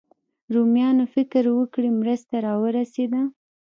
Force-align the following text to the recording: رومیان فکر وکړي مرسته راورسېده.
رومیان 0.53 0.97
فکر 1.13 1.43
وکړي 1.57 1.89
مرسته 2.01 2.35
راورسېده. 2.45 3.21